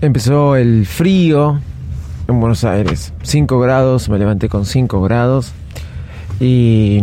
Empezó 0.00 0.54
el 0.54 0.86
frío 0.86 1.58
en 2.28 2.38
Buenos 2.38 2.62
Aires. 2.62 3.12
5 3.22 3.58
grados, 3.58 4.08
me 4.08 4.16
levanté 4.16 4.48
con 4.48 4.64
5 4.64 5.02
grados 5.02 5.52
y 6.38 7.00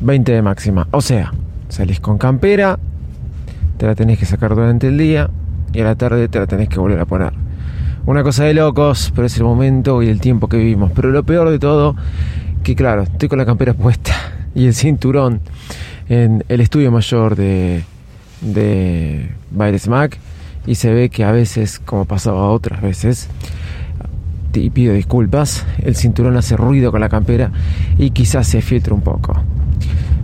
20 0.00 0.32
de 0.32 0.42
máxima. 0.42 0.86
O 0.90 1.00
sea, 1.00 1.32
salís 1.70 1.98
con 1.98 2.18
campera, 2.18 2.78
te 3.78 3.86
la 3.86 3.94
tenés 3.94 4.18
que 4.18 4.26
sacar 4.26 4.54
durante 4.54 4.88
el 4.88 4.98
día 4.98 5.30
y 5.72 5.80
a 5.80 5.84
la 5.84 5.94
tarde 5.94 6.28
te 6.28 6.38
la 6.38 6.46
tenés 6.46 6.68
que 6.68 6.78
volver 6.78 7.00
a 7.00 7.06
poner. 7.06 7.32
Una 8.04 8.22
cosa 8.22 8.44
de 8.44 8.52
locos, 8.52 9.10
pero 9.14 9.26
es 9.26 9.34
el 9.38 9.44
momento 9.44 10.02
y 10.02 10.10
el 10.10 10.20
tiempo 10.20 10.50
que 10.50 10.58
vivimos. 10.58 10.92
Pero 10.94 11.08
lo 11.08 11.22
peor 11.22 11.48
de 11.48 11.58
todo, 11.58 11.96
que 12.62 12.76
claro, 12.76 13.04
estoy 13.04 13.30
con 13.30 13.38
la 13.38 13.46
campera 13.46 13.72
puesta 13.72 14.12
y 14.54 14.66
el 14.66 14.74
cinturón 14.74 15.40
en 16.06 16.44
el 16.50 16.60
estudio 16.60 16.92
mayor 16.92 17.34
de, 17.34 17.82
de 18.42 19.30
Baires 19.50 19.88
Mac 19.88 20.18
y 20.66 20.76
se 20.76 20.92
ve 20.92 21.10
que 21.10 21.24
a 21.24 21.32
veces, 21.32 21.78
como 21.78 22.04
pasaba 22.04 22.48
otras 22.50 22.80
veces, 22.82 23.28
y 24.52 24.70
pido 24.70 24.94
disculpas, 24.94 25.66
el 25.82 25.96
cinturón 25.96 26.36
hace 26.36 26.56
ruido 26.56 26.92
con 26.92 27.00
la 27.00 27.08
campera 27.08 27.50
y 27.98 28.10
quizás 28.10 28.46
se 28.46 28.62
filtra 28.62 28.94
un 28.94 29.00
poco. 29.00 29.34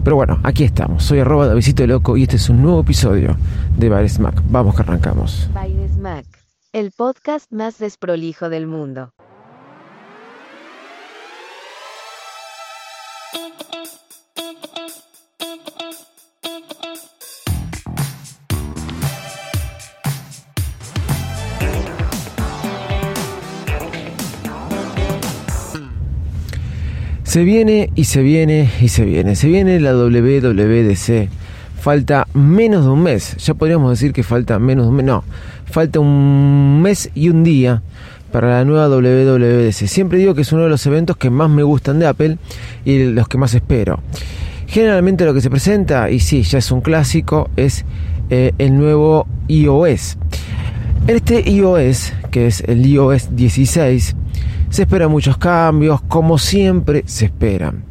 Pero 0.02 0.16
bueno, 0.16 0.40
aquí 0.44 0.64
estamos. 0.64 1.04
Soy 1.04 1.20
arroba 1.20 1.48
de 1.48 1.54
Visito 1.54 1.86
Loco 1.86 2.16
y 2.16 2.22
este 2.22 2.36
es 2.36 2.48
un 2.48 2.62
nuevo 2.62 2.80
episodio 2.80 3.36
de 3.76 3.88
Baires 3.88 4.18
Mac. 4.18 4.42
Vamos 4.48 4.74
que 4.74 4.82
arrancamos. 4.82 5.50
Baires 5.52 5.96
Mac, 5.98 6.24
el 6.72 6.90
podcast 6.92 7.52
más 7.52 7.78
desprolijo 7.78 8.48
del 8.48 8.66
mundo. 8.66 9.12
Se 27.30 27.44
viene 27.44 27.92
y 27.94 28.06
se 28.06 28.22
viene 28.22 28.68
y 28.80 28.88
se 28.88 29.04
viene. 29.04 29.36
Se 29.36 29.46
viene 29.46 29.78
la 29.78 29.94
WWDC. 29.94 31.28
Falta 31.80 32.26
menos 32.34 32.84
de 32.84 32.90
un 32.90 33.04
mes. 33.04 33.36
Ya 33.36 33.54
podríamos 33.54 33.88
decir 33.92 34.12
que 34.12 34.24
falta 34.24 34.58
menos 34.58 34.86
de 34.86 34.90
un 34.90 34.96
mes. 34.96 35.06
No, 35.06 35.22
falta 35.64 36.00
un 36.00 36.82
mes 36.82 37.08
y 37.14 37.28
un 37.28 37.44
día 37.44 37.84
para 38.32 38.48
la 38.48 38.64
nueva 38.64 38.88
WWDC. 38.88 39.86
Siempre 39.86 40.18
digo 40.18 40.34
que 40.34 40.40
es 40.40 40.50
uno 40.50 40.64
de 40.64 40.70
los 40.70 40.84
eventos 40.86 41.16
que 41.16 41.30
más 41.30 41.48
me 41.48 41.62
gustan 41.62 42.00
de 42.00 42.08
Apple 42.08 42.38
y 42.84 43.04
los 43.04 43.28
que 43.28 43.38
más 43.38 43.54
espero. 43.54 44.00
Generalmente 44.66 45.24
lo 45.24 45.32
que 45.32 45.40
se 45.40 45.50
presenta, 45.50 46.10
y 46.10 46.18
sí, 46.18 46.42
ya 46.42 46.58
es 46.58 46.72
un 46.72 46.80
clásico, 46.80 47.48
es 47.54 47.84
eh, 48.30 48.54
el 48.58 48.76
nuevo 48.76 49.28
iOS. 49.46 50.18
Este 51.06 51.48
iOS, 51.48 52.12
que 52.32 52.48
es 52.48 52.64
el 52.66 52.84
iOS 52.84 53.36
16, 53.36 54.16
se 54.70 54.82
esperan 54.82 55.10
muchos 55.10 55.36
cambios, 55.36 56.00
como 56.02 56.38
siempre 56.38 57.02
se 57.06 57.26
esperan. 57.26 57.84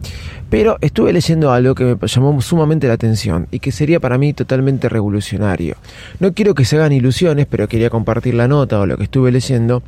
Pero 0.50 0.78
estuve 0.82 1.14
leyendo 1.14 1.52
algo 1.52 1.76
que 1.76 1.84
me 1.84 2.08
llamó 2.08 2.42
sumamente 2.42 2.88
la 2.88 2.94
atención 2.94 3.48
y 3.52 3.60
que 3.60 3.72
sería 3.72 4.00
para 4.00 4.18
mí 4.18 4.34
totalmente 4.34 4.90
revolucionario. 4.90 5.76
No 6.20 6.34
quiero 6.34 6.56
que 6.56 6.66
se 6.66 6.78
hagan 6.78 6.92
ilusiones, 6.92 7.46
pero 7.46 7.68
quería 7.68 7.92
compartir 7.92 8.34
la 8.34 8.48
nota 8.48 8.80
o 8.80 8.88
lo 8.88 8.98
que 8.98 9.04
estuve 9.04 9.32
leyendo. 9.32 9.84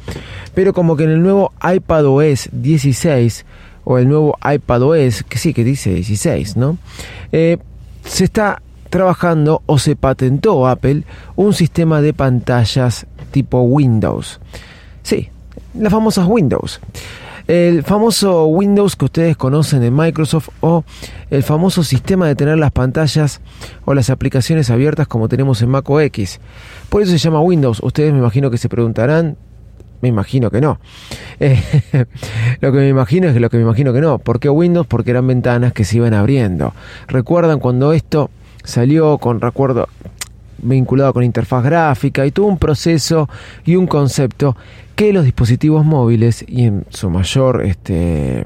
Pero 0.53 0.74
como 0.74 0.96
que 0.96 1.06
en 1.06 1.12
el 1.12 1.24
nuevo 1.24 1.52
iPadOS 1.63 2.50
16 2.52 3.46
o 3.85 3.97
el 3.97 4.08
nuevo 4.08 4.38
iPadOS, 4.44 5.23
que 5.23 5.40
sí 5.40 5.53
que 5.53 5.63
dice 5.63 5.96
16, 5.96 6.58
¿no? 6.58 6.78
Eh, 7.31 7.58
se 8.03 8.25
está 8.25 8.62
trabajando 8.91 9.63
o 9.66 9.79
se 9.79 9.96
patentó 9.96 10.68
Apple 10.68 11.03
un 11.35 11.53
sistema 11.53 12.02
de 12.02 12.13
pantallas 12.13 13.08
tipo 13.31 13.62
Windows. 13.62 14.40
Sí, 15.02 15.29
las 15.73 15.91
famosas 15.91 16.27
Windows. 16.27 16.79
El 17.47 17.83
famoso 17.83 18.45
Windows 18.45 18.95
que 18.95 19.05
ustedes 19.05 19.35
conocen 19.35 19.81
de 19.81 19.91
Microsoft 19.91 20.49
o 20.61 20.83
el 21.29 21.43
famoso 21.43 21.83
sistema 21.83 22.27
de 22.27 22.35
tener 22.35 22.57
las 22.57 22.71
pantallas 22.71 23.41
o 23.83 23.93
las 23.93 24.09
aplicaciones 24.09 24.69
abiertas 24.69 25.07
como 25.07 25.27
tenemos 25.27 25.61
en 25.61 25.69
Mac 25.69 25.89
OS. 25.89 26.39
Por 26.89 27.01
eso 27.01 27.11
se 27.11 27.17
llama 27.17 27.41
Windows. 27.41 27.81
Ustedes 27.81 28.13
me 28.13 28.19
imagino 28.19 28.51
que 28.51 28.57
se 28.57 28.69
preguntarán, 28.69 29.37
me 30.01 30.09
imagino 30.09 30.49
que 30.51 30.61
no. 30.61 30.79
Eh, 31.39 31.61
lo 32.61 32.71
que 32.71 32.77
me 32.77 32.89
imagino 32.89 33.27
es 33.27 33.33
que 33.33 33.39
lo 33.39 33.49
que 33.49 33.57
me 33.57 33.63
imagino 33.63 33.91
que 33.91 34.01
no. 34.01 34.19
¿Por 34.19 34.39
qué 34.39 34.49
Windows? 34.49 34.87
Porque 34.87 35.11
eran 35.11 35.27
ventanas 35.27 35.73
que 35.73 35.83
se 35.83 35.97
iban 35.97 36.13
abriendo. 36.13 36.73
¿Recuerdan 37.07 37.59
cuando 37.59 37.91
esto 37.93 38.29
salió 38.63 39.17
con 39.17 39.41
recuerdo 39.41 39.89
vinculado 40.59 41.13
con 41.13 41.23
interfaz 41.23 41.63
gráfica 41.63 42.25
y 42.25 42.31
todo 42.31 42.45
un 42.45 42.57
proceso 42.57 43.29
y 43.66 43.75
un 43.75 43.88
concepto 43.88 44.56
que 44.95 45.13
los 45.13 45.25
dispositivos 45.25 45.85
móviles 45.85 46.45
y 46.47 46.66
en 46.66 46.85
su 46.89 47.09
mayor 47.09 47.66
este 47.66 48.45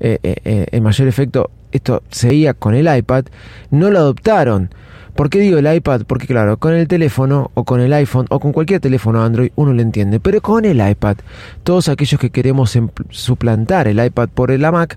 eh, 0.00 0.18
eh, 0.22 0.66
en 0.70 0.82
mayor 0.82 1.08
efecto 1.08 1.50
esto 1.72 2.02
seguía 2.10 2.54
con 2.54 2.74
el 2.74 2.94
iPad 2.96 3.24
no 3.70 3.90
lo 3.90 3.98
adoptaron 3.98 4.70
¿Por 5.18 5.30
qué 5.30 5.40
digo 5.40 5.58
el 5.58 5.74
iPad? 5.74 6.02
Porque 6.06 6.28
claro, 6.28 6.58
con 6.58 6.74
el 6.74 6.86
teléfono 6.86 7.50
o 7.54 7.64
con 7.64 7.80
el 7.80 7.92
iPhone 7.92 8.26
o 8.30 8.38
con 8.38 8.52
cualquier 8.52 8.78
teléfono 8.78 9.20
Android 9.20 9.50
uno 9.56 9.72
lo 9.72 9.82
entiende, 9.82 10.20
pero 10.20 10.40
con 10.40 10.64
el 10.64 10.80
iPad, 10.88 11.16
todos 11.64 11.88
aquellos 11.88 12.20
que 12.20 12.30
queremos 12.30 12.78
suplantar 13.10 13.88
el 13.88 13.98
iPad 13.98 14.28
por 14.28 14.56
la 14.56 14.70
Mac, 14.70 14.96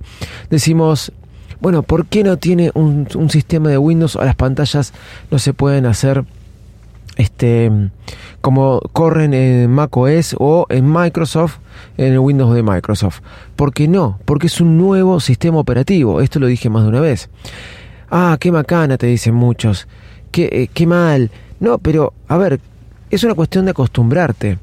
decimos, 0.51 1.11
bueno, 1.61 1.83
¿por 1.83 2.07
qué 2.07 2.23
no 2.23 2.37
tiene 2.37 2.71
un, 2.73 3.07
sistema 3.29 3.69
de 3.69 3.77
Windows 3.77 4.15
o 4.15 4.25
las 4.25 4.35
pantallas 4.35 4.93
no 5.29 5.37
se 5.37 5.53
pueden 5.53 5.85
hacer 5.85 6.25
este 7.17 7.71
como 8.41 8.81
corren 8.93 9.35
en 9.35 9.69
Mac 9.69 9.95
OS 9.95 10.35
o 10.39 10.65
en 10.69 10.91
Microsoft 10.91 11.59
en 11.97 12.13
el 12.13 12.19
Windows 12.19 12.55
de 12.55 12.63
Microsoft. 12.63 13.21
¿Por 13.55 13.73
qué 13.73 13.87
no? 13.87 14.17
Porque 14.25 14.47
es 14.47 14.59
un 14.59 14.77
nuevo 14.77 15.19
sistema 15.19 15.59
operativo. 15.59 16.21
Esto 16.21 16.39
lo 16.39 16.47
dije 16.47 16.69
más 16.69 16.83
de 16.83 16.89
una 16.89 16.99
vez. 16.99 17.29
Ah, 18.09 18.37
qué 18.39 18.51
macana, 18.51 18.97
te 18.97 19.07
dicen 19.07 19.35
muchos. 19.35 19.87
Qué, 20.31 20.49
eh, 20.51 20.69
qué 20.73 20.87
mal. 20.87 21.29
No, 21.59 21.77
pero 21.77 22.13
a 22.27 22.37
ver, 22.37 22.59
es 23.11 23.23
una 23.23 23.35
cuestión 23.35 23.65
de 23.65 23.71
acostumbrarte. 23.71 24.57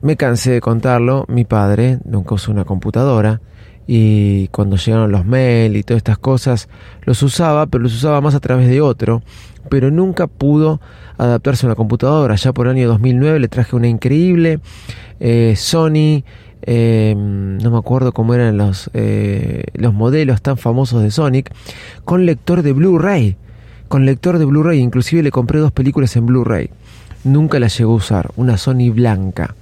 Me 0.00 0.16
cansé 0.16 0.50
de 0.52 0.60
contarlo. 0.60 1.26
Mi 1.28 1.44
padre 1.44 1.98
nunca 2.04 2.34
usó 2.34 2.50
una 2.50 2.64
computadora 2.64 3.40
y 3.86 4.48
cuando 4.48 4.76
llegaron 4.76 5.10
los 5.10 5.24
mail 5.24 5.76
y 5.76 5.82
todas 5.82 5.98
estas 5.98 6.18
cosas 6.18 6.68
los 7.02 7.22
usaba, 7.22 7.66
pero 7.66 7.82
los 7.82 7.94
usaba 7.94 8.20
más 8.20 8.34
a 8.34 8.40
través 8.40 8.68
de 8.68 8.80
otro 8.80 9.22
pero 9.68 9.90
nunca 9.90 10.26
pudo 10.26 10.80
adaptarse 11.18 11.66
a 11.66 11.68
una 11.68 11.76
computadora. 11.76 12.34
Ya 12.34 12.52
por 12.52 12.66
el 12.66 12.76
año 12.76 12.88
2009 12.88 13.40
le 13.40 13.48
traje 13.48 13.76
una 13.76 13.88
increíble 13.88 14.60
eh, 15.20 15.54
Sony, 15.56 16.24
eh, 16.62 17.14
no 17.16 17.70
me 17.70 17.78
acuerdo 17.78 18.12
cómo 18.12 18.34
eran 18.34 18.56
los, 18.56 18.90
eh, 18.94 19.64
los 19.74 19.94
modelos 19.94 20.42
tan 20.42 20.56
famosos 20.56 21.02
de 21.02 21.10
Sonic, 21.10 21.52
con 22.04 22.26
lector 22.26 22.62
de 22.62 22.72
Blu-ray. 22.72 23.36
Con 23.88 24.06
lector 24.06 24.38
de 24.38 24.46
Blu-ray, 24.46 24.80
inclusive 24.80 25.22
le 25.22 25.30
compré 25.30 25.58
dos 25.60 25.72
películas 25.72 26.16
en 26.16 26.26
Blu-ray. 26.26 26.70
Nunca 27.24 27.60
la 27.60 27.68
llegó 27.68 27.92
a 27.92 27.96
usar, 27.96 28.30
una 28.36 28.56
Sony 28.56 28.90
blanca. 28.92 29.54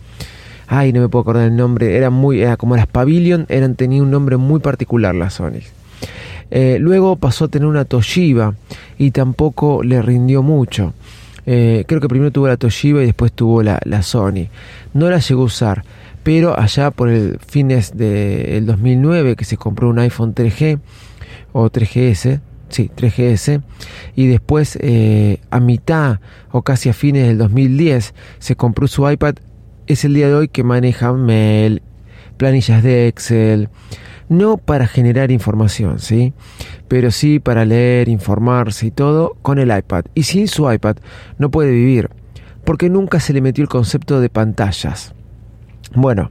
Ay, 0.72 0.92
no 0.92 1.00
me 1.00 1.08
puedo 1.08 1.22
acordar 1.22 1.48
el 1.48 1.56
nombre, 1.56 1.96
era 1.96 2.10
muy, 2.10 2.42
era 2.42 2.56
como 2.56 2.76
las 2.76 2.86
Pavilion, 2.86 3.44
eran, 3.48 3.74
tenía 3.74 4.00
un 4.04 4.10
nombre 4.12 4.36
muy 4.36 4.60
particular 4.60 5.16
las 5.16 5.34
Sony. 5.34 5.62
Eh, 6.52 6.78
luego 6.80 7.16
pasó 7.16 7.46
a 7.46 7.48
tener 7.48 7.66
una 7.66 7.84
Toshiba 7.84 8.54
y 8.96 9.10
tampoco 9.10 9.82
le 9.82 10.00
rindió 10.00 10.44
mucho. 10.44 10.94
Eh, 11.44 11.82
creo 11.88 12.00
que 12.00 12.06
primero 12.06 12.30
tuvo 12.30 12.46
la 12.46 12.56
Toshiba 12.56 13.02
y 13.02 13.06
después 13.06 13.32
tuvo 13.32 13.64
la, 13.64 13.80
la, 13.84 14.02
Sony. 14.02 14.46
No 14.94 15.10
la 15.10 15.18
llegó 15.18 15.42
a 15.42 15.46
usar, 15.46 15.84
pero 16.22 16.56
allá 16.56 16.92
por 16.92 17.08
el 17.08 17.40
fines 17.44 17.96
del 17.96 18.64
2009 18.64 19.34
que 19.34 19.44
se 19.44 19.56
compró 19.56 19.88
un 19.88 19.98
iPhone 19.98 20.36
3G 20.36 20.78
o 21.52 21.68
3GS, 21.68 22.38
sí, 22.68 22.92
3GS, 22.96 23.60
y 24.14 24.28
después 24.28 24.78
eh, 24.80 25.40
a 25.50 25.58
mitad 25.58 26.20
o 26.52 26.62
casi 26.62 26.88
a 26.88 26.92
fines 26.92 27.26
del 27.26 27.38
2010 27.38 28.14
se 28.38 28.54
compró 28.54 28.86
su 28.86 29.10
iPad, 29.10 29.34
es 29.92 30.04
el 30.04 30.14
día 30.14 30.28
de 30.28 30.34
hoy 30.34 30.48
que 30.48 30.62
maneja 30.62 31.12
mail, 31.12 31.82
planillas 32.36 32.82
de 32.82 33.08
Excel, 33.08 33.68
no 34.28 34.56
para 34.56 34.86
generar 34.86 35.32
información, 35.32 35.98
¿sí? 35.98 36.32
Pero 36.86 37.10
sí 37.10 37.40
para 37.40 37.64
leer, 37.64 38.08
informarse 38.08 38.86
y 38.86 38.90
todo 38.92 39.36
con 39.42 39.58
el 39.58 39.76
iPad. 39.76 40.04
Y 40.14 40.22
sin 40.22 40.46
su 40.46 40.70
iPad 40.70 40.96
no 41.38 41.50
puede 41.50 41.72
vivir, 41.72 42.10
porque 42.64 42.88
nunca 42.88 43.18
se 43.18 43.32
le 43.32 43.40
metió 43.40 43.62
el 43.62 43.68
concepto 43.68 44.20
de 44.20 44.28
pantallas. 44.28 45.12
Bueno, 45.92 46.30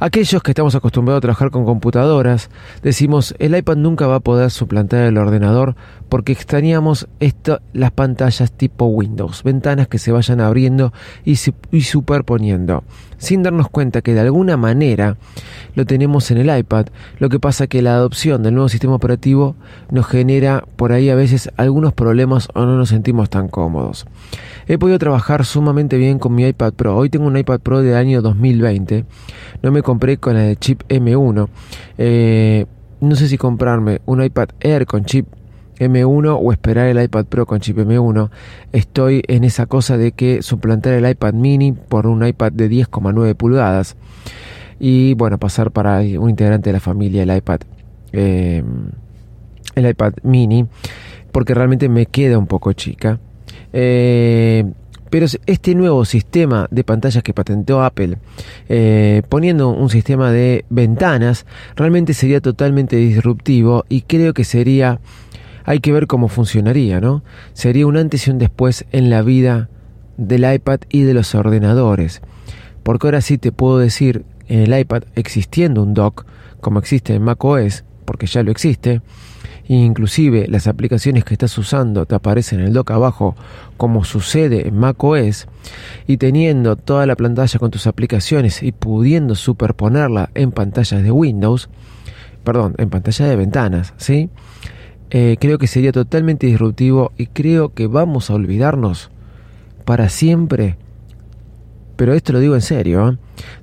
aquellos 0.00 0.42
que 0.42 0.52
estamos 0.52 0.74
acostumbrados 0.74 1.18
a 1.18 1.20
trabajar 1.20 1.50
con 1.50 1.66
computadoras, 1.66 2.48
decimos 2.82 3.34
el 3.38 3.54
iPad 3.54 3.76
nunca 3.76 4.06
va 4.06 4.16
a 4.16 4.20
poder 4.20 4.50
suplantar 4.50 5.00
el 5.00 5.18
ordenador 5.18 5.76
porque 6.08 6.32
extrañamos 6.32 7.08
esto, 7.20 7.60
las 7.72 7.90
pantallas 7.90 8.52
tipo 8.52 8.86
Windows, 8.86 9.42
ventanas 9.42 9.88
que 9.88 9.98
se 9.98 10.12
vayan 10.12 10.40
abriendo 10.40 10.92
y, 11.24 11.36
y 11.72 11.80
superponiendo, 11.82 12.84
sin 13.18 13.42
darnos 13.42 13.68
cuenta 13.68 14.02
que 14.02 14.14
de 14.14 14.20
alguna 14.20 14.56
manera 14.56 15.16
lo 15.74 15.84
tenemos 15.84 16.30
en 16.30 16.38
el 16.38 16.58
iPad. 16.58 16.86
Lo 17.18 17.28
que 17.28 17.40
pasa 17.40 17.66
que 17.66 17.82
la 17.82 17.94
adopción 17.94 18.42
del 18.42 18.54
nuevo 18.54 18.68
sistema 18.68 18.94
operativo 18.94 19.56
nos 19.90 20.06
genera 20.06 20.64
por 20.76 20.92
ahí 20.92 21.10
a 21.10 21.14
veces 21.14 21.50
algunos 21.56 21.92
problemas 21.92 22.48
o 22.54 22.64
no 22.64 22.76
nos 22.76 22.90
sentimos 22.90 23.30
tan 23.30 23.48
cómodos. 23.48 24.06
He 24.68 24.78
podido 24.78 24.98
trabajar 24.98 25.44
sumamente 25.44 25.96
bien 25.96 26.18
con 26.18 26.34
mi 26.34 26.44
iPad 26.44 26.72
Pro. 26.72 26.96
Hoy 26.96 27.08
tengo 27.10 27.26
un 27.26 27.36
iPad 27.36 27.60
Pro 27.60 27.82
del 27.82 27.94
año 27.94 28.22
2020. 28.22 29.04
No 29.62 29.70
me 29.70 29.82
compré 29.82 30.18
con 30.18 30.34
la 30.34 30.40
de 30.40 30.56
chip 30.56 30.82
M1. 30.88 31.48
Eh, 31.98 32.66
no 33.00 33.14
sé 33.14 33.28
si 33.28 33.38
comprarme 33.38 34.00
un 34.06 34.22
iPad 34.22 34.48
Air 34.60 34.86
con 34.86 35.04
chip 35.04 35.26
M1 35.78 36.38
o 36.40 36.52
esperar 36.52 36.86
el 36.86 37.02
iPad 37.02 37.26
Pro 37.26 37.46
con 37.46 37.60
chip 37.60 37.78
M1. 37.78 38.30
Estoy 38.72 39.22
en 39.28 39.44
esa 39.44 39.66
cosa 39.66 39.96
de 39.96 40.12
que 40.12 40.42
suplantar 40.42 40.94
el 40.94 41.08
iPad 41.08 41.34
mini 41.34 41.72
por 41.72 42.06
un 42.06 42.26
iPad 42.26 42.52
de 42.52 42.70
10,9 42.70 43.34
pulgadas 43.34 43.96
y 44.78 45.14
bueno, 45.14 45.38
pasar 45.38 45.70
para 45.70 46.00
un 46.00 46.30
integrante 46.30 46.70
de 46.70 46.74
la 46.74 46.80
familia 46.80 47.22
el 47.22 47.34
iPad, 47.34 47.60
eh, 48.12 48.62
el 49.74 49.88
iPad 49.88 50.12
mini, 50.22 50.66
porque 51.32 51.54
realmente 51.54 51.88
me 51.88 52.06
queda 52.06 52.38
un 52.38 52.46
poco 52.46 52.72
chica. 52.72 53.18
Eh, 53.72 54.64
pero 55.10 55.26
este 55.46 55.74
nuevo 55.74 56.04
sistema 56.04 56.66
de 56.70 56.84
pantallas 56.84 57.22
que 57.22 57.32
patentó 57.32 57.82
Apple, 57.82 58.18
eh, 58.68 59.22
poniendo 59.28 59.70
un 59.70 59.88
sistema 59.88 60.30
de 60.30 60.64
ventanas, 60.68 61.46
realmente 61.76 62.12
sería 62.12 62.40
totalmente 62.40 62.96
disruptivo 62.96 63.84
y 63.88 64.02
creo 64.02 64.34
que 64.34 64.44
sería, 64.44 65.00
hay 65.66 65.80
que 65.80 65.92
ver 65.92 66.06
cómo 66.06 66.28
funcionaría, 66.28 67.00
¿no? 67.00 67.24
Sería 67.52 67.88
un 67.88 67.96
antes 67.96 68.26
y 68.26 68.30
un 68.30 68.38
después 68.38 68.86
en 68.92 69.10
la 69.10 69.22
vida 69.22 69.68
del 70.16 70.50
iPad 70.50 70.80
y 70.88 71.02
de 71.02 71.12
los 71.12 71.34
ordenadores. 71.34 72.22
Porque 72.84 73.08
ahora 73.08 73.20
sí 73.20 73.36
te 73.36 73.50
puedo 73.50 73.78
decir 73.78 74.24
en 74.46 74.60
el 74.60 74.78
iPad 74.78 75.02
existiendo 75.16 75.82
un 75.82 75.92
dock, 75.92 76.24
como 76.60 76.78
existe 76.78 77.14
en 77.14 77.22
macOS, 77.22 77.84
porque 78.04 78.26
ya 78.26 78.44
lo 78.44 78.52
existe, 78.52 79.02
e 79.68 79.74
inclusive 79.74 80.46
las 80.48 80.68
aplicaciones 80.68 81.24
que 81.24 81.34
estás 81.34 81.58
usando 81.58 82.06
te 82.06 82.14
aparecen 82.14 82.60
en 82.60 82.66
el 82.66 82.72
dock 82.72 82.92
abajo, 82.92 83.34
como 83.76 84.04
sucede 84.04 84.68
en 84.68 84.78
macOS, 84.78 85.48
y 86.06 86.18
teniendo 86.18 86.76
toda 86.76 87.06
la 87.06 87.16
pantalla 87.16 87.58
con 87.58 87.72
tus 87.72 87.88
aplicaciones 87.88 88.62
y 88.62 88.70
pudiendo 88.70 89.34
superponerla 89.34 90.30
en 90.34 90.52
pantallas 90.52 91.02
de 91.02 91.10
Windows, 91.10 91.68
perdón, 92.44 92.76
en 92.78 92.88
pantalla 92.88 93.26
de 93.26 93.34
ventanas, 93.34 93.94
¿sí? 93.96 94.30
Eh, 95.10 95.36
creo 95.40 95.58
que 95.58 95.66
sería 95.66 95.92
totalmente 95.92 96.46
disruptivo 96.46 97.12
y 97.16 97.26
creo 97.26 97.72
que 97.74 97.86
vamos 97.86 98.30
a 98.30 98.34
olvidarnos 98.34 99.10
para 99.84 100.08
siempre 100.08 100.76
pero 101.96 102.12
esto 102.12 102.34
lo 102.34 102.40
digo 102.40 102.54
en 102.54 102.60
serio, 102.60 103.08
¿eh? 103.08 103.16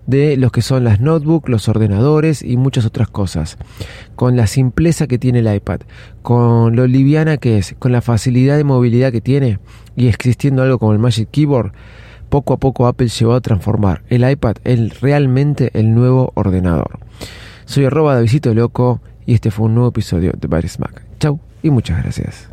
de 0.07 0.37
los 0.37 0.51
que 0.51 0.63
son 0.63 0.83
las 0.83 0.99
notebooks, 0.99 1.49
los 1.49 1.69
ordenadores 1.69 2.41
y 2.41 2.57
muchas 2.57 2.85
otras 2.85 3.07
cosas. 3.07 3.57
Con 4.15 4.35
la 4.35 4.47
simpleza 4.47 5.05
que 5.05 5.19
tiene 5.19 5.39
el 5.39 5.55
iPad, 5.55 5.81
con 6.23 6.75
lo 6.75 6.87
liviana 6.87 7.37
que 7.37 7.59
es, 7.59 7.75
con 7.77 7.91
la 7.91 8.01
facilidad 8.01 8.57
de 8.57 8.63
movilidad 8.63 9.11
que 9.11 9.21
tiene 9.21 9.59
y 9.95 10.07
existiendo 10.07 10.63
algo 10.63 10.79
como 10.79 10.93
el 10.93 10.99
Magic 10.99 11.29
Keyboard, 11.29 11.73
poco 12.29 12.53
a 12.53 12.57
poco 12.57 12.87
Apple 12.87 13.07
llevó 13.07 13.33
a 13.33 13.41
transformar 13.41 14.01
el 14.09 14.27
iPad 14.27 14.55
en 14.63 14.89
realmente 14.89 15.69
el 15.75 15.93
nuevo 15.93 16.31
ordenador. 16.33 16.99
Soy 17.65 17.85
arroba 17.85 18.15
Davidito 18.15 18.53
Loco 18.55 18.99
y 19.25 19.33
este 19.33 19.51
fue 19.51 19.65
un 19.65 19.75
nuevo 19.75 19.89
episodio 19.89 20.33
de 20.37 20.47
Baris 20.47 20.79
Mac. 20.79 21.03
Chau 21.19 21.39
y 21.61 21.69
muchas 21.69 22.01
gracias. 22.01 22.52